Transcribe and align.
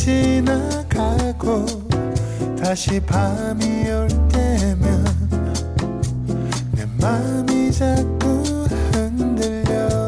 지나가고 0.00 1.66
다시 2.58 2.98
밤이 3.00 3.86
올 3.90 4.08
때면 4.30 5.04
내 6.72 6.86
맘이 6.98 7.70
자꾸 7.70 8.42
흔들려와요. 8.92 10.06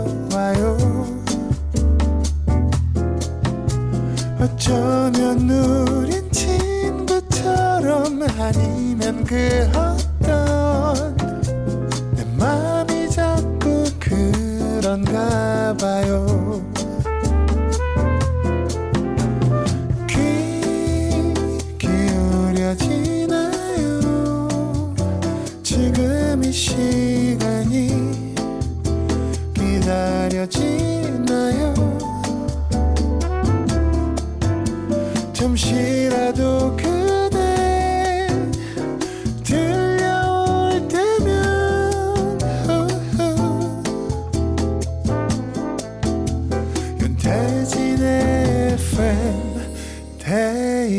어쩌면 4.41 5.50
우린 5.50 6.32
친구처럼 6.32 8.22
아니면 8.40 9.22
그 9.24 9.70
어떤 9.77 11.14
내 12.14 12.24
맘이 12.38 13.11
자꾸 13.11 13.84
그런가 14.00 15.77
봐요 15.79 16.41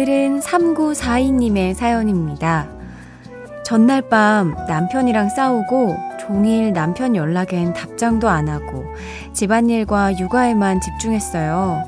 오늘은 0.00 0.40
3942님의 0.40 1.74
사연입니다. 1.74 2.66
전날 3.62 4.00
밤 4.00 4.56
남편이랑 4.66 5.28
싸우고 5.28 5.94
종일 6.18 6.72
남편 6.72 7.14
연락엔 7.14 7.74
답장도 7.74 8.26
안 8.26 8.48
하고 8.48 8.86
집안일과 9.34 10.18
육아에만 10.18 10.80
집중했어요. 10.80 11.84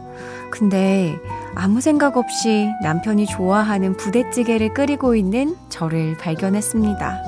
근데 0.51 1.17
아무 1.55 1.81
생각 1.81 2.19
없이 2.19 2.69
남편이 2.83 3.25
좋아하는 3.25 3.97
부대찌개를 3.97 4.75
끓이고 4.75 5.15
있는 5.15 5.57
저를 5.71 6.19
발견했습니다. 6.19 7.23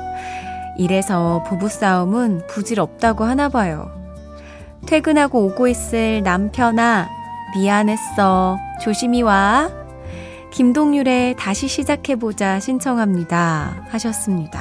이래서 0.77 1.43
부부싸움은 1.49 2.43
부질없다고 2.47 3.25
하나 3.25 3.49
봐요. 3.49 3.91
퇴근하고 4.85 5.47
오고 5.47 5.67
있을 5.67 6.23
남편아, 6.23 7.09
미안했어. 7.57 8.59
조심히 8.83 9.23
와. 9.23 9.84
김동률의 10.55 11.35
다시 11.37 11.67
시작해보자 11.67 12.61
신청합니다. 12.61 13.87
하셨습니다. 13.89 14.61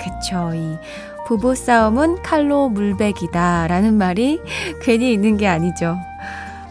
그쵸. 0.00 0.52
이 0.54 0.78
부부 1.26 1.54
싸움은 1.54 2.22
칼로 2.22 2.70
물백이다. 2.70 3.66
라는 3.66 3.98
말이 3.98 4.40
괜히 4.82 5.12
있는 5.12 5.36
게 5.36 5.46
아니죠. 5.46 5.98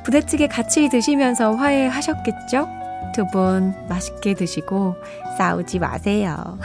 부대찌개 0.04 0.48
같이 0.48 0.90
드시면서 0.90 1.54
화해하셨겠죠? 1.54 2.68
두 3.14 3.26
분 3.32 3.76
맛있게 3.88 4.34
드시고 4.34 4.96
싸우지 5.38 5.78
마세요. 5.80 6.58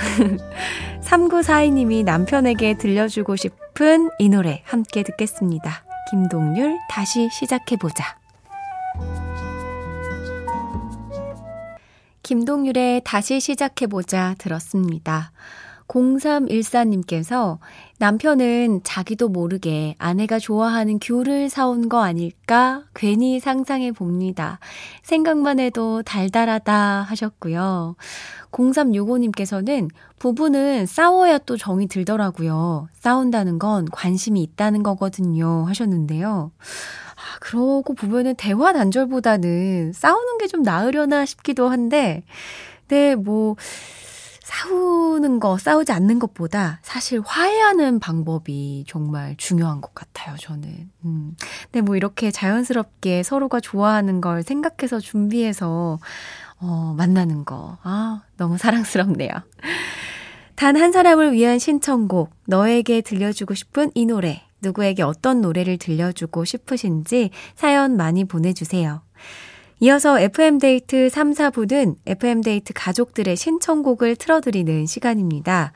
3942님이 1.05 2.05
남편에게 2.05 2.79
들려주고 2.79 3.37
싶은 3.37 4.09
이 4.19 4.29
노래 4.31 4.63
함께 4.65 5.03
듣겠습니다. 5.03 5.85
김동률 6.11 6.79
다시 6.89 7.29
시작해보자. 7.31 8.24
김동률의 12.25 13.03
다시 13.05 13.39
시작해보자 13.39 14.35
들었습니다. 14.39 15.31
0314님께서 15.87 17.59
남편은 17.99 18.81
자기도 18.83 19.29
모르게 19.29 19.95
아내가 19.99 20.39
좋아하는 20.39 20.99
귤을 20.99 21.51
사온 21.51 21.91
거 21.91 22.03
아닐까 22.03 22.85
괜히 22.95 23.41
상상해 23.41 23.93
봅니다. 23.93 24.59
생각만 25.03 25.61
해도 25.61 26.03
달달하다 26.03 27.03
하셨고요. 27.03 27.95
0365님께서는 28.51 29.91
부부는 30.19 30.87
싸워야 30.87 31.37
또 31.39 31.59
정이 31.59 31.89
들더라고요. 31.89 32.89
싸운다는 32.95 33.59
건 33.59 33.87
관심이 33.93 34.43
있다는 34.43 34.83
거거든요 34.83 35.65
하셨는데요. 35.67 36.53
아, 37.35 37.39
그러고 37.41 37.95
보면은 37.95 38.35
대화 38.37 38.73
단절보다는 38.73 39.93
싸우는 39.93 40.39
게 40.39 40.47
좀 40.47 40.63
나으려나 40.63 41.25
싶기도 41.25 41.69
한데, 41.69 42.23
네, 42.89 43.15
뭐, 43.15 43.57
싸우는 44.43 45.41
거, 45.41 45.57
싸우지 45.59 45.91
않는 45.93 46.19
것보다 46.19 46.79
사실 46.83 47.21
화해하는 47.25 47.99
방법이 47.99 48.85
정말 48.87 49.35
중요한 49.39 49.81
것 49.81 49.95
같아요, 49.95 50.37
저는. 50.37 50.91
음. 51.07 51.35
근데 51.65 51.81
뭐 51.81 51.97
이렇게 51.97 52.31
자연스럽게 52.31 53.23
서로가 53.23 53.61
좋아하는 53.61 54.21
걸 54.21 54.43
생각해서 54.43 55.01
준비해서, 55.01 55.99
어, 56.61 56.95
만나는 56.97 57.45
거. 57.47 57.79
아, 57.83 58.23
너무 58.37 58.59
사랑스럽네요. 58.59 59.31
단 60.57 60.77
한 60.77 60.93
사람을 60.93 61.33
위한 61.33 61.59
신청곡, 61.59 62.31
너에게 62.47 63.01
들려주고 63.01 63.55
싶은 63.55 63.91
이 63.95 64.07
노래, 64.07 64.43
누구에게 64.65 65.03
어떤 65.03 65.41
노래를 65.41 65.77
들려주고 65.79 66.45
싶으신지 66.45 67.31
사연 67.55 67.97
많이 67.97 68.25
보내주세요. 68.25 69.03
이어서 69.81 70.19
FM데이트 70.19 71.11
3, 71.11 71.33
4부는 71.33 71.97
FM데이트 72.07 72.73
가족들의 72.75 73.37
신청곡을 73.37 74.17
틀어드리는 74.17 74.87
시간입니다. 74.87 75.73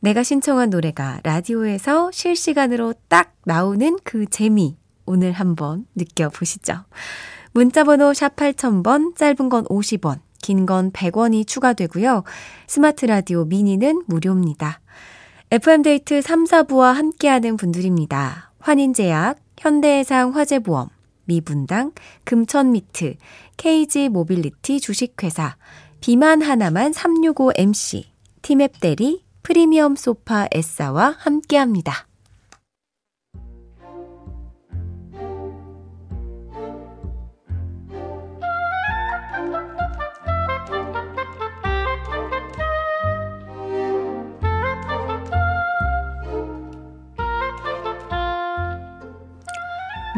내가 0.00 0.22
신청한 0.22 0.70
노래가 0.70 1.20
라디오에서 1.24 2.10
실시간으로 2.12 2.94
딱 3.08 3.34
나오는 3.44 3.96
그 4.02 4.26
재미, 4.26 4.76
오늘 5.04 5.32
한번 5.32 5.84
느껴보시죠. 5.94 6.84
문자번호 7.52 8.14
샵 8.14 8.36
8000번, 8.36 9.16
짧은 9.16 9.48
건 9.48 9.64
50원, 9.64 10.20
긴 10.40 10.64
건 10.64 10.90
100원이 10.92 11.46
추가되고요. 11.46 12.22
스마트 12.66 13.04
라디오 13.04 13.44
미니는 13.44 14.04
무료입니다. 14.06 14.80
FM데이트 15.52 16.22
3, 16.22 16.44
4부와 16.44 16.92
함께하는 16.92 17.56
분들입니다. 17.56 18.52
환인제약, 18.60 19.36
현대해상 19.58 20.32
화재보험, 20.36 20.90
미분당, 21.24 21.90
금천미트, 22.22 23.16
KG 23.56 24.10
모빌리티 24.10 24.78
주식회사, 24.78 25.56
비만 26.00 26.40
하나만 26.40 26.92
365MC, 26.92 28.04
티맵 28.42 28.78
대리, 28.78 29.24
프리미엄 29.42 29.96
소파 29.96 30.46
에싸와 30.52 31.16
함께합니다. 31.18 32.06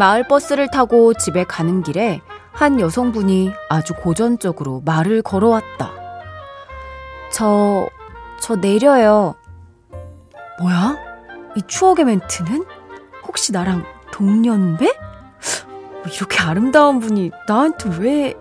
마을 0.03 0.25
버스를 0.25 0.69
타고 0.69 1.15
집에 1.15 1.45
가는 1.45 1.81
길에 1.85 2.21
한 2.51 2.81
여성분이 2.81 3.53
아주 3.69 3.95
고전적으로 3.95 4.83
말을 4.85 5.23
걸어왔다. 5.23 5.93
저, 7.33 7.89
저 8.41 8.57
내려요. 8.57 9.37
뭐야? 10.61 10.99
이 11.55 11.63
추억의 11.65 12.05
멘트는? 12.05 12.65
혹시 13.29 13.53
나랑 13.53 13.85
동년배? 14.11 14.93
이렇게 16.13 16.43
아름다운 16.43 16.99
분이 16.99 17.31
나한테 17.47 17.91
왜, 18.01 18.35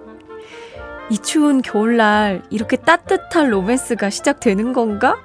이 1.11 1.17
추운 1.19 1.61
겨울날 1.61 2.41
이렇게 2.49 2.75
따뜻한 2.75 3.51
로맨스가 3.51 4.09
시작되는 4.09 4.73
건가? 4.73 5.19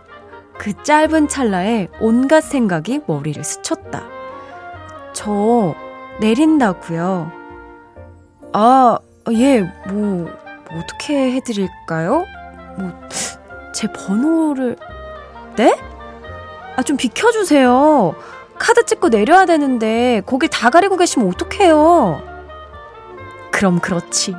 그 0.58 0.74
짧은 0.82 1.28
찰나에 1.28 1.88
온갖 1.98 2.42
생각이 2.42 3.00
머리를 3.06 3.42
스쳤다. 3.42 4.02
저 5.14 5.74
내린다고요. 6.20 7.32
아, 8.52 8.98
예, 9.32 9.60
뭐, 9.60 10.28
뭐 10.70 10.80
어떻게 10.80 11.32
해드릴까요? 11.32 12.24
뭐, 12.78 12.92
제 13.74 13.86
번호를, 13.92 14.76
네? 15.56 15.76
아, 16.76 16.82
좀 16.82 16.96
비켜주세요. 16.96 18.14
카드 18.58 18.84
찍고 18.84 19.10
내려야 19.10 19.44
되는데, 19.46 20.22
거길 20.26 20.48
다 20.48 20.70
가리고 20.70 20.96
계시면 20.96 21.28
어떡해요? 21.28 22.22
그럼 23.50 23.78
그렇지. 23.80 24.34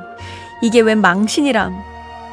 이게 0.62 0.80
웬 0.80 1.00
망신이람. 1.00 1.74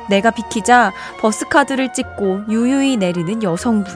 내가 0.10 0.32
비키자 0.32 0.92
버스카드를 1.20 1.94
찍고 1.94 2.44
유유히 2.50 2.98
내리는 2.98 3.42
여성분. 3.42 3.94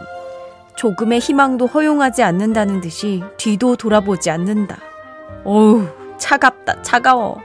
조금의 0.75 1.19
희망도 1.19 1.67
허용하지 1.67 2.23
않는다는 2.23 2.81
듯이 2.81 3.23
뒤도 3.37 3.75
돌아보지 3.75 4.29
않는다. 4.31 4.77
어우, 5.43 5.87
차갑다, 6.17 6.81
차가워. 6.81 7.41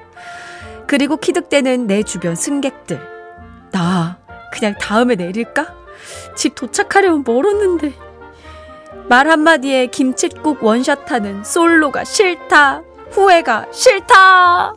그리고 0.86 1.16
키득대는 1.16 1.86
내 1.86 2.02
주변 2.02 2.34
승객들. 2.34 3.00
나 3.72 4.18
그냥 4.52 4.74
다음에 4.78 5.14
내릴까? 5.14 5.74
집 6.36 6.54
도착하려면 6.54 7.24
멀었는데. 7.26 7.92
말 9.08 9.28
한마디에 9.28 9.86
김칫국 9.88 10.62
원샷하는 10.62 11.44
솔로가 11.44 12.04
싫다. 12.04 12.82
후회가 13.10 13.66
싫다. 13.72 14.74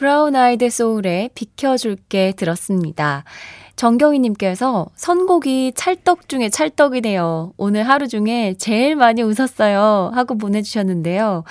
브라운 0.00 0.34
아이드 0.34 0.70
소울의 0.70 1.28
비켜줄게 1.34 2.32
들었습니다. 2.34 3.22
정경희님께서 3.76 4.86
선곡이 4.94 5.74
찰떡 5.76 6.26
중에 6.26 6.48
찰떡이네요. 6.48 7.52
오늘 7.58 7.86
하루 7.86 8.08
중에 8.08 8.54
제일 8.58 8.96
많이 8.96 9.20
웃었어요. 9.20 10.10
하고 10.14 10.38
보내주셨는데요. 10.38 11.44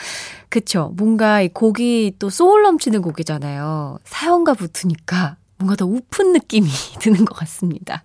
그쵸. 0.49 0.91
뭔가 0.97 1.41
이 1.41 1.49
곡이 1.49 2.15
또 2.17 2.31
소울 2.31 2.63
넘치는 2.63 3.03
곡이잖아요. 3.03 3.99
사연과 4.03 4.55
붙으니까 4.55 5.37
뭔가 5.59 5.75
더 5.75 5.85
우픈 5.85 6.33
느낌이 6.33 6.67
드는 7.01 7.25
것 7.25 7.37
같습니다. 7.37 8.03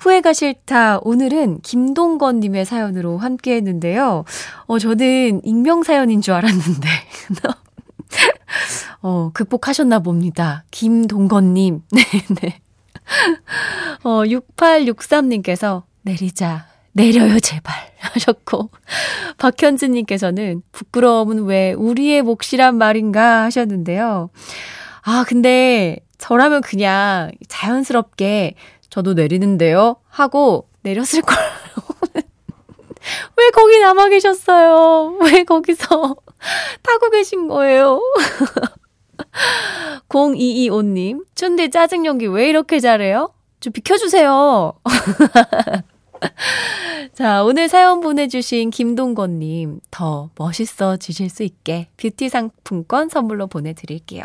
후회가 0.00 0.32
싫다. 0.32 1.00
오늘은 1.02 1.60
김동건님의 1.60 2.64
사연으로 2.64 3.18
함께 3.18 3.56
했는데요. 3.56 4.24
어, 4.68 4.78
저는 4.78 5.42
익명사연인 5.44 6.22
줄 6.22 6.32
알았는데. 6.32 6.88
어, 9.06 9.30
극복하셨나 9.34 9.98
봅니다. 9.98 10.64
김동건님. 10.70 11.82
네, 11.92 12.02
네. 12.40 12.60
어, 14.02 14.22
6863님께서 14.24 15.82
내리자. 16.00 16.64
내려요, 16.92 17.38
제발. 17.38 17.74
하셨고, 18.00 18.70
박현진님께서는 19.36 20.62
부끄러움은 20.72 21.44
왜 21.44 21.74
우리의 21.74 22.22
몫이란 22.22 22.78
말인가 22.78 23.42
하셨는데요. 23.42 24.30
아, 25.02 25.24
근데 25.28 25.98
저라면 26.16 26.62
그냥 26.62 27.30
자연스럽게 27.46 28.54
저도 28.88 29.12
내리는데요? 29.12 29.96
하고 30.08 30.70
내렸을 30.80 31.20
걸. 31.20 31.36
왜 33.36 33.50
거기 33.50 33.80
남아 33.80 34.08
계셨어요? 34.08 35.18
왜 35.20 35.44
거기서 35.44 36.16
타고 36.82 37.10
계신 37.10 37.48
거예요? 37.48 38.00
0225님, 40.08 41.24
춘디 41.34 41.70
짜증 41.70 42.06
연기 42.06 42.26
왜 42.26 42.48
이렇게 42.48 42.80
잘해요? 42.80 43.32
좀 43.60 43.72
비켜주세요. 43.72 44.72
자, 47.12 47.44
오늘 47.44 47.68
사연 47.68 48.00
보내주신 48.00 48.70
김동건님, 48.70 49.80
더 49.90 50.30
멋있어지실 50.36 51.30
수 51.30 51.42
있게 51.42 51.88
뷰티 51.96 52.28
상품권 52.28 53.08
선물로 53.08 53.46
보내드릴게요. 53.46 54.24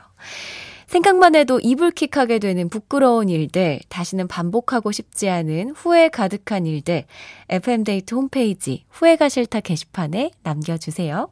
생각만 0.87 1.35
해도 1.35 1.59
이불킥하게 1.59 2.39
되는 2.39 2.67
부끄러운 2.67 3.29
일들, 3.29 3.79
다시는 3.89 4.27
반복하고 4.27 4.91
싶지 4.91 5.29
않은 5.29 5.73
후회 5.75 6.09
가득한 6.09 6.65
일들, 6.65 7.05
FM데이트 7.49 8.15
홈페이지 8.15 8.85
후회가 8.89 9.29
싫다 9.29 9.59
게시판에 9.59 10.31
남겨주세요. 10.41 11.29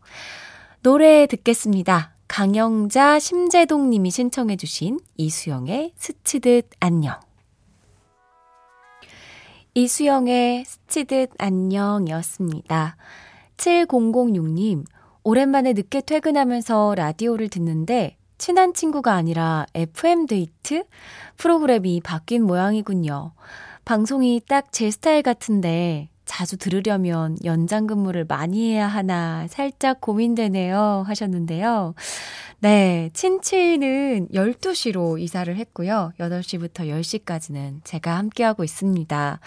노래 0.84 1.26
듣겠습니다. 1.26 2.17
강영자, 2.28 3.20
심재동 3.20 3.90
님이 3.90 4.12
신청해 4.12 4.58
주신 4.58 5.00
이수영의 5.16 5.94
스치듯 5.96 6.70
안녕. 6.80 7.20
이수영의 9.74 10.66
스치듯 10.66 11.32
안녕이었습니다. 11.38 12.98
7006님, 13.58 14.86
오랜만에 15.24 15.74
늦게 15.74 16.02
퇴근하면서 16.02 16.96
라디오를 16.96 17.50
듣는데 17.50 18.18
친한 18.38 18.74
친구가 18.74 19.14
아니라 19.14 19.66
FM데이트? 19.74 20.84
프로그램이 21.38 22.02
바뀐 22.02 22.44
모양이군요. 22.44 23.32
방송이 23.86 24.42
딱 24.48 24.68
제 24.72 24.92
스타일 24.92 25.24
같은데 25.24 26.10
자주 26.28 26.58
들으려면 26.58 27.38
연장 27.44 27.88
근무를 27.88 28.26
많이 28.26 28.72
해야 28.72 28.86
하나 28.88 29.48
살짝 29.48 30.00
고민되네요 30.02 31.04
하셨는데요. 31.08 31.96
네, 32.60 33.10
친치는 33.14 34.30
12시로 34.34 35.20
이사를 35.20 35.56
했고요. 35.56 36.12
8시부터 36.20 36.90
10시까지는 36.90 37.82
제가 37.84 38.18
함께하고 38.18 38.64
있습니다. 38.64 39.40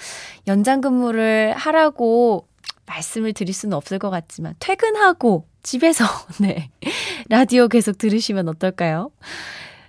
연장 0.49 0.81
근무를 0.81 1.53
하라고 1.57 2.47
말씀을 2.87 3.33
드릴 3.33 3.55
수는 3.55 3.77
없을 3.77 3.99
것 3.99 4.11
같지만 4.11 4.55
퇴근하고 4.59 5.47
집에서 5.63 6.05
네. 6.41 6.71
라디오 7.29 7.69
계속 7.69 7.99
들으시면 7.99 8.49
어떨까요? 8.49 9.11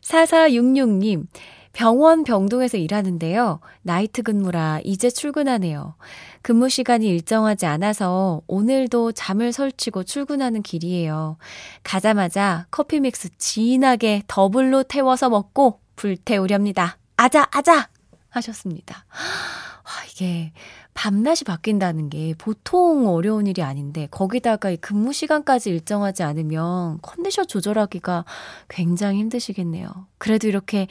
4466님 0.04 1.26
병원 1.74 2.24
병동에서 2.24 2.78
일하는데요. 2.78 3.60
나이트 3.82 4.24
근무라 4.24 4.80
이제 4.84 5.10
출근하네요. 5.10 5.96
근무 6.42 6.70
시간이 6.70 7.08
일정하지 7.08 7.66
않아서 7.66 8.42
오늘도 8.48 9.14
잠을 9.14 9.54
설치고 9.54 10.04
출근하는 10.04 10.62
길이에요. 10.64 11.38
가자마자 11.84 12.66
커피 12.72 13.00
믹스 13.00 13.30
진하게 13.38 14.24
더블로 14.28 14.84
태워서 14.84 15.30
먹고 15.30 15.80
불태우렵니다. 15.96 16.98
아자, 17.18 17.48
아자! 17.52 17.90
하셨습니다. 18.30 19.06
와, 19.12 20.06
이게 20.12 20.52
밤낮이 20.94 21.46
바뀐다는 21.46 22.10
게 22.10 22.34
보통 22.38 23.08
어려운 23.08 23.48
일이 23.48 23.62
아닌데 23.64 24.08
거기다가 24.12 24.70
이 24.70 24.78
근무 24.78 25.14
시간까지 25.14 25.70
일정하지 25.70 26.24
않으면 26.24 27.00
컨디션 27.02 27.48
조절하기가 27.48 28.26
굉장히 28.68 29.20
힘드시겠네요. 29.20 29.90
그래도 30.18 30.48
이렇게 30.48 30.88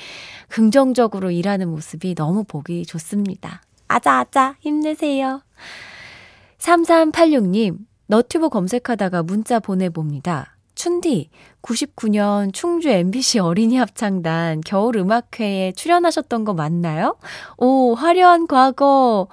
긍정적으로 0.49 1.30
일하는 1.30 1.69
모습이 1.69 2.14
너무 2.14 2.45
보기 2.45 2.87
좋습니다. 2.87 3.62
아자아자 3.88 4.57
힘내세요. 4.61 5.42
3386님 6.59 7.78
너튜브 8.07 8.49
검색하다가 8.49 9.23
문자 9.23 9.61
보내봅니다. 9.61 10.57
춘디, 10.75 11.28
99년 11.62 12.54
충주 12.54 12.88
MBC 12.88 13.38
어린이 13.40 13.76
합창단 13.76 14.62
겨울 14.64 14.97
음악회에 14.97 15.73
출연하셨던 15.73 16.45
거 16.45 16.54
맞나요? 16.54 17.19
오, 17.59 17.95
화려한 17.95 18.47
과거. 18.47 19.28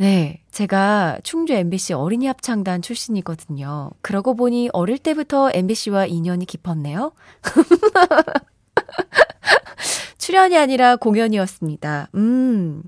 네, 0.00 0.40
제가 0.50 1.18
충주 1.22 1.52
MBC 1.52 1.92
어린이 1.92 2.26
합창단 2.26 2.80
출신이거든요. 2.80 3.90
그러고 4.00 4.34
보니 4.34 4.70
어릴 4.72 4.96
때부터 4.96 5.50
MBC와 5.52 6.06
인연이 6.06 6.46
깊었네요. 6.46 7.12
출연이 10.16 10.56
아니라 10.56 10.96
공연이었습니다. 10.96 12.08
음, 12.14 12.82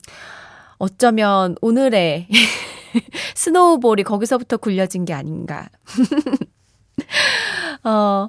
어쩌면 0.79 1.55
오늘의 1.61 2.29
스노우볼이 3.37 4.05
거기서부터 4.05 4.57
굴려진 4.57 5.05
게 5.05 5.13
아닌가. 5.13 5.69
어, 7.85 8.29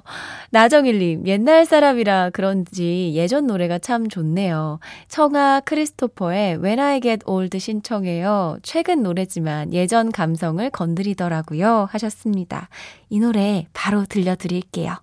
나정일님, 0.50 1.26
옛날 1.26 1.64
사람이라 1.64 2.30
그런지 2.30 3.12
예전 3.14 3.46
노래가 3.46 3.78
참 3.78 4.08
좋네요. 4.08 4.78
청하 5.08 5.60
크리스토퍼의 5.60 6.56
When 6.62 6.80
I 6.80 7.00
Get 7.00 7.24
Old 7.26 7.58
신청해요. 7.58 8.58
최근 8.62 9.02
노래지만 9.02 9.72
예전 9.72 10.12
감성을 10.12 10.68
건드리더라고요. 10.70 11.88
하셨습니다. 11.90 12.68
이 13.10 13.20
노래 13.20 13.66
바로 13.72 14.04
들려드릴게요. 14.04 14.96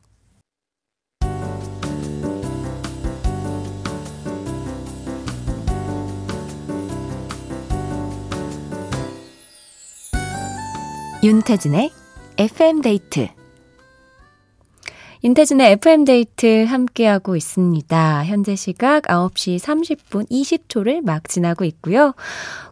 윤태진의 11.24 11.92
FM 12.40 12.82
데이트 12.82 13.28
인태진의 15.24 15.74
FM데이트 15.74 16.64
함께하고 16.64 17.36
있습니다. 17.36 18.26
현재 18.26 18.56
시각 18.56 19.04
9시 19.04 19.60
30분 19.60 20.28
20초를 20.32 21.04
막 21.06 21.30
지나고 21.30 21.64
있고요. 21.66 22.14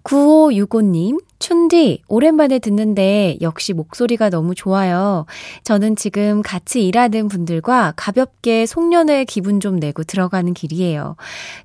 9565님, 0.03 1.19
춘디, 1.39 2.03
오랜만에 2.09 2.59
듣는데 2.59 3.37
역시 3.41 3.71
목소리가 3.71 4.29
너무 4.29 4.53
좋아요. 4.55 5.25
저는 5.63 5.95
지금 5.95 6.41
같이 6.41 6.85
일하는 6.85 7.29
분들과 7.29 7.93
가볍게 7.95 8.65
송년회 8.65 9.23
기분 9.23 9.61
좀 9.61 9.77
내고 9.77 10.03
들어가는 10.03 10.53
길이에요. 10.53 11.15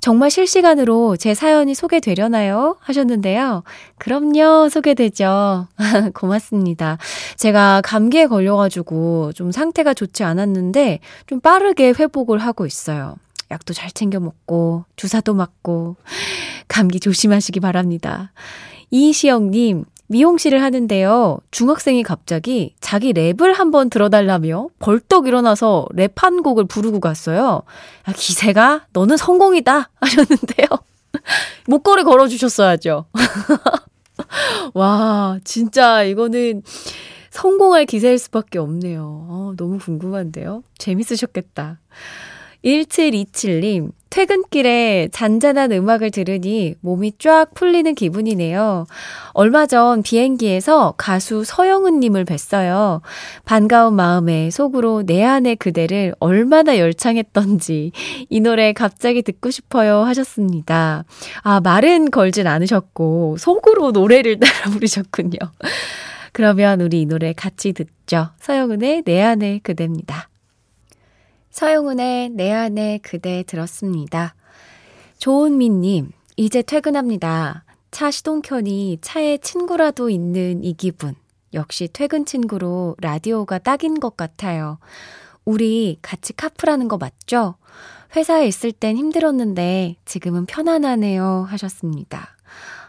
정말 0.00 0.30
실시간으로 0.30 1.16
제 1.16 1.34
사연이 1.34 1.74
소개되려나요? 1.74 2.76
하셨는데요. 2.80 3.64
그럼요, 3.98 4.68
소개되죠. 4.68 5.66
고맙습니다. 6.14 6.98
제가 7.36 7.80
감기에 7.82 8.26
걸려가지고 8.26 9.32
좀 9.34 9.50
상태가 9.50 9.92
좋지 9.92 10.22
않았는데 10.22 11.00
좀 11.26 11.40
빠르게 11.40 11.88
회복을 11.98 12.38
하고 12.38 12.64
있어요. 12.64 13.16
약도 13.50 13.74
잘 13.74 13.90
챙겨 13.90 14.20
먹고, 14.20 14.84
주사도 14.96 15.34
맞고, 15.34 15.96
감기 16.66 16.98
조심하시기 16.98 17.60
바랍니다. 17.60 18.32
이시영님, 18.90 19.84
미용실을 20.06 20.62
하는데요. 20.62 21.38
중학생이 21.50 22.02
갑자기 22.02 22.74
자기 22.80 23.12
랩을 23.12 23.54
한번 23.54 23.88
들어달라며 23.88 24.68
벌떡 24.78 25.26
일어나서 25.26 25.86
랩 25.94 26.12
한 26.16 26.42
곡을 26.42 26.66
부르고 26.66 27.00
갔어요. 27.00 27.62
아, 28.04 28.12
기세가 28.12 28.86
너는 28.92 29.16
성공이다 29.16 29.90
하셨는데요. 30.00 30.66
목걸이 31.66 32.04
걸어주셨어야죠. 32.04 33.06
와, 34.74 35.38
진짜 35.44 36.02
이거는 36.02 36.62
성공할 37.30 37.86
기세일 37.86 38.18
수밖에 38.18 38.58
없네요. 38.58 39.26
어, 39.28 39.54
너무 39.56 39.78
궁금한데요. 39.78 40.62
재밌으셨겠다. 40.78 41.80
1727님, 42.64 43.90
퇴근길에 44.14 45.08
잔잔한 45.10 45.72
음악을 45.72 46.12
들으니 46.12 46.76
몸이 46.82 47.14
쫙 47.18 47.46
풀리는 47.52 47.96
기분이네요. 47.96 48.86
얼마 49.32 49.66
전 49.66 50.04
비행기에서 50.04 50.94
가수 50.96 51.42
서영은님을 51.42 52.24
뵀어요. 52.24 53.00
반가운 53.44 53.94
마음에 53.94 54.50
속으로 54.50 55.02
내 55.04 55.24
안의 55.24 55.56
그대를 55.56 56.14
얼마나 56.20 56.78
열창했던지 56.78 57.90
이 58.28 58.40
노래 58.40 58.72
갑자기 58.72 59.20
듣고 59.22 59.50
싶어요 59.50 60.04
하셨습니다. 60.04 61.04
아, 61.42 61.60
말은 61.60 62.12
걸진 62.12 62.46
않으셨고 62.46 63.38
속으로 63.40 63.90
노래를 63.90 64.38
따라 64.38 64.70
부르셨군요. 64.70 65.38
그러면 66.32 66.80
우리 66.82 67.00
이 67.00 67.06
노래 67.06 67.32
같이 67.32 67.72
듣죠. 67.72 68.28
서영은의 68.38 69.02
내 69.06 69.22
안의 69.22 69.58
그대입니다. 69.64 70.28
서영은의 71.54 72.30
내 72.30 72.50
안에 72.50 72.98
그대 72.98 73.44
들었습니다. 73.44 74.34
조은미님, 75.18 76.10
이제 76.36 76.62
퇴근합니다. 76.62 77.62
차 77.92 78.10
시동 78.10 78.42
켜니 78.42 78.98
차에 79.00 79.38
친구라도 79.38 80.10
있는 80.10 80.64
이 80.64 80.72
기분. 80.72 81.14
역시 81.52 81.88
퇴근 81.92 82.26
친구로 82.26 82.96
라디오가 83.00 83.58
딱인 83.58 84.00
것 84.00 84.16
같아요. 84.16 84.78
우리 85.44 85.96
같이 86.02 86.32
카풀하는 86.32 86.88
거 86.88 86.98
맞죠? 86.98 87.54
회사에 88.16 88.48
있을 88.48 88.72
땐 88.72 88.96
힘들었는데 88.96 89.94
지금은 90.04 90.46
편안하네요 90.46 91.46
하셨습니다. 91.48 92.36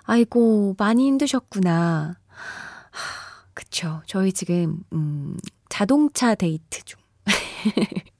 아이고, 0.05 0.73
많이 0.79 1.05
힘드셨구나. 1.05 2.17
하, 2.27 3.45
그쵸. 3.53 4.01
저희 4.07 4.33
지금, 4.33 4.79
음, 4.91 5.37
자동차 5.69 6.33
데이트 6.33 6.83
중. 6.83 6.99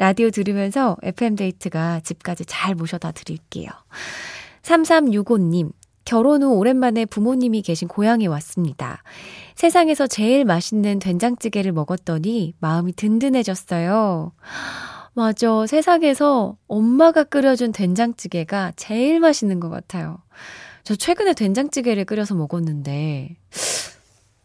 라디오 0.00 0.30
들으면서 0.30 0.96
FM데이트가 1.02 2.00
집까지 2.00 2.46
잘 2.46 2.74
모셔다 2.74 3.12
드릴게요. 3.12 3.68
3365님, 4.62 5.72
결혼 6.06 6.42
후 6.42 6.54
오랜만에 6.54 7.04
부모님이 7.04 7.60
계신 7.60 7.86
고향에 7.86 8.24
왔습니다. 8.24 9.02
세상에서 9.56 10.06
제일 10.06 10.46
맛있는 10.46 11.00
된장찌개를 11.00 11.72
먹었더니 11.72 12.54
마음이 12.60 12.94
든든해졌어요. 12.94 14.32
맞아. 15.12 15.66
세상에서 15.66 16.56
엄마가 16.66 17.24
끓여준 17.24 17.72
된장찌개가 17.72 18.72
제일 18.76 19.20
맛있는 19.20 19.60
것 19.60 19.68
같아요. 19.68 20.16
저 20.82 20.96
최근에 20.96 21.34
된장찌개를 21.34 22.06
끓여서 22.06 22.34
먹었는데, 22.36 23.36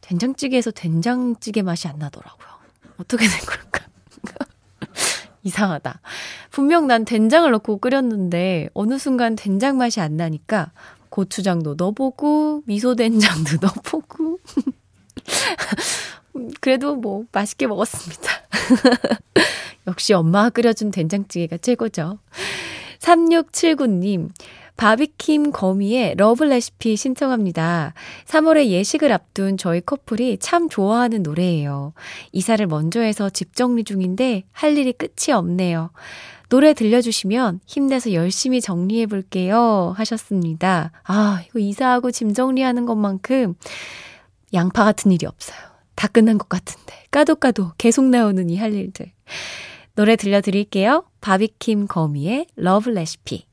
된장찌개에서 0.02 0.72
된장찌개 0.72 1.62
맛이 1.62 1.88
안 1.88 1.98
나더라고요. 1.98 2.48
어떻게 2.98 3.26
된 3.26 3.40
걸까? 3.40 3.85
이상하다. 5.46 6.02
분명 6.52 6.88
난 6.88 7.06
된장을 7.06 7.50
넣고 7.50 7.78
끓였는데 7.78 8.70
어느 8.74 8.98
순간 8.98 9.36
된장 9.36 9.78
맛이 9.78 10.02
안 10.02 10.18
나니까 10.18 10.72
고추장도 11.10 11.76
넣어보고 11.78 12.64
미소 12.66 12.96
된장도 12.96 13.58
넣어보고 13.62 14.40
그래도 16.60 16.96
뭐 16.96 17.24
맛있게 17.32 17.68
먹었습니다. 17.68 18.30
역시 19.88 20.14
엄마가 20.14 20.50
끓여준 20.50 20.92
된장찌개가 20.92 21.58
최고죠. 21.58 22.18
3679님, 23.00 24.30
바비킴 24.78 25.52
거미의 25.52 26.16
Love 26.18 26.44
Recipe 26.44 26.98
신청합니다. 26.98 27.94
3월에 28.26 28.68
예식을 28.68 29.12
앞둔 29.12 29.58
저희 29.58 29.82
커플이 29.82 30.38
참 30.40 30.68
좋아하는 30.70 31.24
노래예요. 31.24 31.94
이사를 32.34 32.66
먼저 32.68 33.00
해서 33.00 33.30
집 33.30 33.56
정리 33.56 33.84
중인데 33.84 34.44
할 34.52 34.78
일이 34.78 34.92
끝이 34.92 35.34
없네요. 35.34 35.92
노래 36.50 36.74
들려주시면 36.74 37.62
힘내서 37.66 38.14
열심히 38.14 38.62
정리해 38.62 39.06
볼게요. 39.08 39.94
하셨습니다. 39.98 40.92
아, 41.04 41.42
이거 41.48 41.60
이사하고 41.60 42.12
짐 42.12 42.34
정리하는 42.34 42.86
것만큼 42.86 43.56
양파 44.54 44.84
같은 44.84 45.12
일이 45.12 45.26
없어요. 45.26 45.58
다 45.96 46.08
끝난 46.08 46.38
것 46.38 46.50
같은데. 46.50 46.94
까도 47.12 47.36
까도 47.36 47.72
계속 47.78 48.06
나오는 48.06 48.50
이 48.50 48.58
할 48.58 48.74
일들. 48.74 49.12
노래 49.96 50.18
들려드릴게요. 50.18 51.06
바비킴 51.22 51.88
거미의 51.88 52.48
Love 52.58 52.90
Recipe. 52.90 53.46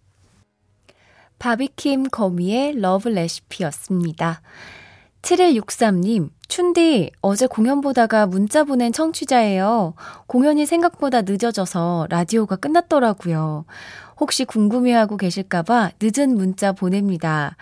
바비킴 1.43 2.05
거미의 2.05 2.79
Love 2.79 3.09
Recipe였습니다. 3.09 4.43
7163님, 5.23 6.31
춘디, 6.47 7.11
어제 7.21 7.49
공연 7.49 7.81
보다가 7.81 8.29
문자 8.29 8.63
보낸 8.63 8.93
청취자예요. 8.93 9.95
공연이 10.29 10.67
생각보다 10.67 11.23
늦어져서 11.23 12.07
라디오가 12.11 12.55
끝났더라고요. 12.55 13.65
혹시 14.21 14.45
궁금해하고 14.45 15.17
계실까봐 15.17 15.91
늦은 16.01 16.37
문자 16.37 16.71
보냅니다. 16.71 17.57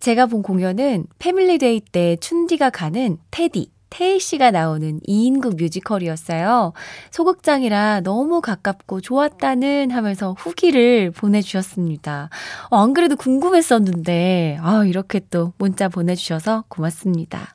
제가 0.00 0.24
본 0.24 0.40
공연은 0.40 1.04
family 1.18 1.59
day 1.59 1.80
때 1.80 2.16
춘디가 2.16 2.70
가는 2.70 3.18
테디, 3.30 3.70
태희 3.96 4.20
씨가 4.20 4.50
나오는 4.50 5.00
2인극 5.08 5.56
뮤지컬이었어요. 5.56 6.74
소극장이라 7.10 8.02
너무 8.02 8.42
가깝고 8.42 9.00
좋았다는 9.00 9.90
하면서 9.90 10.34
후기를 10.36 11.10
보내주셨습니다. 11.12 12.28
어, 12.68 12.76
안 12.76 12.92
그래도 12.92 13.16
궁금했었는데, 13.16 14.58
아, 14.60 14.84
이렇게 14.84 15.22
또 15.30 15.54
문자 15.56 15.88
보내주셔서 15.88 16.64
고맙습니다. 16.68 17.54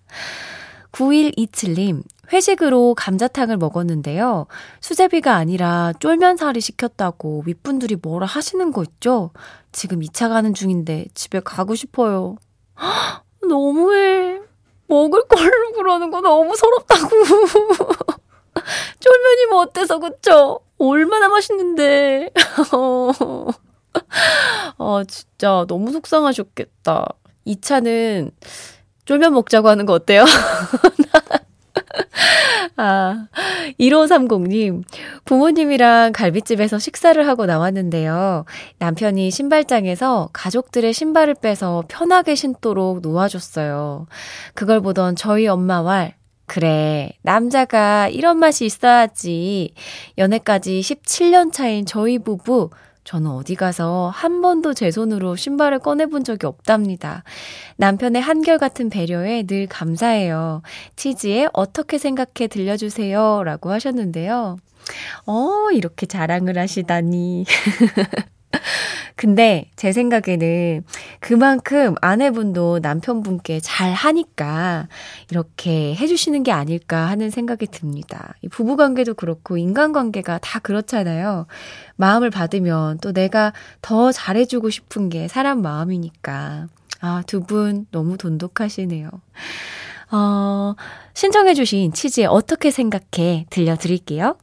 9127님, 0.91 2.01
회식으로 2.33 2.95
감자탕을 2.95 3.57
먹었는데요. 3.57 4.48
수제비가 4.79 5.36
아니라 5.36 5.93
쫄면사리 6.00 6.60
시켰다고 6.60 7.43
윗분들이 7.45 7.98
뭐라 8.01 8.25
하시는 8.25 8.71
거 8.71 8.81
있죠? 8.81 9.29
지금 9.71 10.00
2차 10.00 10.29
가는 10.29 10.55
중인데 10.55 11.05
집에 11.13 11.39
가고 11.39 11.75
싶어요. 11.75 12.38
너무해. 13.48 14.40
먹을 14.91 15.24
걸로 15.24 15.71
그러는 15.71 16.12
거 16.12 16.19
너무 16.19 16.53
서럽다고. 16.53 17.07
쫄면이 19.00 19.45
뭐 19.50 19.62
어때서, 19.62 20.00
그쵸? 20.00 20.60
얼마나 20.77 21.29
맛있는데. 21.29 22.29
어, 24.77 25.03
진짜 25.05 25.65
너무 25.69 25.93
속상하셨겠다. 25.93 27.07
2차는 27.48 28.31
쫄면 29.05 29.33
먹자고 29.33 29.69
하는 29.69 29.86
거 29.86 29.93
어때요? 29.93 30.25
아, 32.83 33.27
1530님, 33.79 34.83
부모님이랑 35.25 36.13
갈비집에서 36.13 36.79
식사를 36.79 37.27
하고 37.27 37.45
나왔는데요. 37.45 38.45
남편이 38.79 39.29
신발장에서 39.29 40.29
가족들의 40.33 40.91
신발을 40.91 41.35
빼서 41.35 41.83
편하게 41.88 42.33
신도록 42.33 43.01
놓아줬어요. 43.01 44.07
그걸 44.55 44.81
보던 44.81 45.15
저희 45.15 45.45
엄마 45.45 45.83
왈, 45.83 46.15
그래, 46.47 47.11
남자가 47.21 48.07
이런 48.07 48.39
맛이 48.39 48.65
있어야지. 48.65 49.75
연애까지 50.17 50.79
17년 50.79 51.53
차인 51.53 51.85
저희 51.85 52.17
부부, 52.17 52.71
저는 53.03 53.31
어디 53.31 53.55
가서 53.55 54.12
한 54.13 54.41
번도 54.41 54.74
제 54.74 54.91
손으로 54.91 55.36
신발을 55.36 55.79
꺼내본 55.79 56.24
적이 56.24 56.48
없답니다. 56.48 57.24
남편의 57.77 58.22
한결같은 58.22 58.89
배려에 58.89 59.43
늘 59.43 59.67
감사해요. 59.67 60.62
치즈에 60.96 61.48
어떻게 61.53 61.98
생각해 61.98 62.48
들려주세요. 62.50 63.43
라고 63.43 63.72
하셨는데요. 63.72 64.58
어, 65.25 65.72
이렇게 65.74 66.05
자랑을 66.05 66.58
하시다니. 66.58 67.46
근데 69.15 69.70
제 69.75 69.91
생각에는 69.91 70.84
그만큼 71.20 71.96
아내분도 72.01 72.79
남편분께 72.81 73.60
잘 73.62 73.93
하니까 73.93 74.88
이렇게 75.29 75.96
해주시는 75.96 76.43
게 76.43 76.51
아닐까 76.51 77.08
하는 77.08 77.29
생각이 77.29 77.67
듭니다. 77.67 78.34
이 78.41 78.48
부부관계도 78.48 79.13
그렇고 79.15 79.58
인간관계가 79.58 80.39
다 80.39 80.60
그렇잖아요. 80.60 81.48
마음을 81.96 82.29
받으면 82.29 83.00
또 83.00 83.12
내가 83.13 83.53
더 83.81 84.12
잘해주고 84.12 84.70
싶은 84.70 85.10
게 85.10 85.27
사람 85.27 85.62
마음이니까. 85.62 86.67
아, 87.01 87.24
두 87.25 87.41
분 87.41 87.88
너무 87.91 88.17
돈독하시네요. 88.17 89.10
어, 90.12 90.75
신청해주신 91.13 91.93
치즈에 91.93 92.25
어떻게 92.25 92.70
생각해 92.72 93.46
들려드릴게요. 93.50 94.36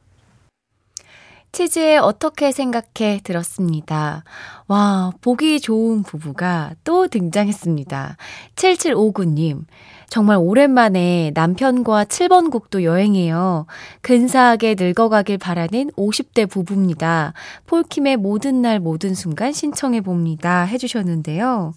치즈에 1.51 1.97
어떻게 1.97 2.51
생각해 2.51 3.21
들었습니다. 3.23 4.23
와, 4.67 5.11
보기 5.21 5.59
좋은 5.59 6.03
부부가 6.03 6.71
또 6.83 7.07
등장했습니다. 7.07 8.17
7759님. 8.55 9.65
정말 10.09 10.37
오랜만에 10.37 11.31
남편과 11.35 12.05
7번 12.05 12.49
국도 12.51 12.83
여행해요. 12.83 13.67
근사하게 14.01 14.75
늙어가길 14.77 15.37
바라는 15.37 15.91
50대 15.91 16.49
부부입니다. 16.49 17.33
폴킴의 17.67 18.17
모든 18.17 18.61
날 18.61 18.79
모든 18.79 19.13
순간 19.13 19.51
신청해 19.53 20.01
봅니다. 20.01 20.63
해주셨는데요. 20.63 21.73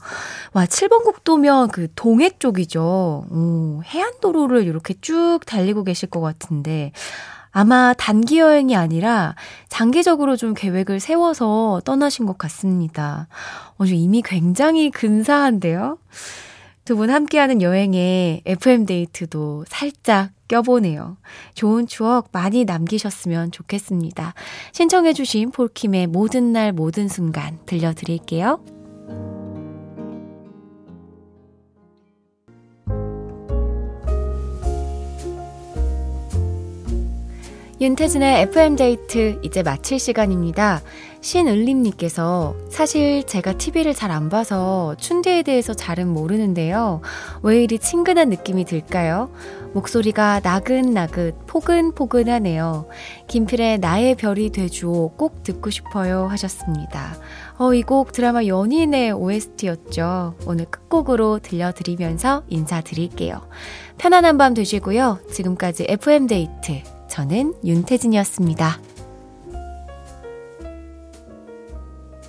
와, 0.54 0.64
7번 0.64 1.04
국도면 1.04 1.68
그 1.68 1.88
동해 1.94 2.30
쪽이죠. 2.38 3.26
오, 3.30 3.82
해안도로를 3.84 4.66
이렇게 4.66 4.94
쭉 5.00 5.40
달리고 5.44 5.84
계실 5.84 6.08
것 6.08 6.20
같은데. 6.20 6.92
아마 7.52 7.94
단기 7.96 8.38
여행이 8.38 8.74
아니라 8.74 9.34
장기적으로 9.68 10.36
좀 10.36 10.54
계획을 10.54 11.00
세워서 11.00 11.82
떠나신 11.84 12.26
것 12.26 12.38
같습니다. 12.38 13.28
어, 13.78 13.84
이미 13.84 14.22
굉장히 14.22 14.90
근사한데요? 14.90 15.98
두 16.84 16.96
분 16.96 17.10
함께하는 17.10 17.62
여행에 17.62 18.42
FM데이트도 18.44 19.66
살짝 19.68 20.30
껴보네요. 20.48 21.16
좋은 21.54 21.86
추억 21.86 22.30
많이 22.32 22.64
남기셨으면 22.64 23.52
좋겠습니다. 23.52 24.34
신청해주신 24.72 25.52
폴킴의 25.52 26.08
모든 26.08 26.52
날 26.52 26.72
모든 26.72 27.08
순간 27.08 27.58
들려드릴게요. 27.66 28.81
윤태진의 37.82 38.42
FM데이트 38.42 39.40
이제 39.42 39.64
마칠 39.64 39.98
시간입니다. 39.98 40.82
신을림님께서 41.20 42.54
사실 42.70 43.24
제가 43.26 43.54
TV를 43.54 43.92
잘 43.92 44.12
안 44.12 44.28
봐서 44.28 44.94
춘디에 44.98 45.42
대해서 45.42 45.74
잘은 45.74 46.06
모르는데요. 46.06 47.00
왜 47.42 47.64
이리 47.64 47.80
친근한 47.80 48.28
느낌이 48.28 48.66
들까요? 48.66 49.32
목소리가 49.72 50.38
나긋나긋 50.44 51.34
포근포근하네요. 51.48 52.86
김필의 53.26 53.80
나의 53.80 54.14
별이 54.14 54.50
돼주오 54.50 55.16
꼭 55.16 55.42
듣고 55.42 55.70
싶어요 55.70 56.26
하셨습니다. 56.28 57.16
어, 57.58 57.74
이 57.74 57.82
곡 57.82 58.12
드라마 58.12 58.44
연인의 58.46 59.10
OST였죠. 59.10 60.36
오늘 60.46 60.66
끝곡으로 60.66 61.40
들려드리면서 61.40 62.44
인사드릴게요. 62.48 63.40
편안한 63.98 64.38
밤 64.38 64.54
되시고요. 64.54 65.18
지금까지 65.32 65.86
FM데이트 65.88 66.82
저는 67.12 67.52
윤태진이었습니다. 67.62 68.80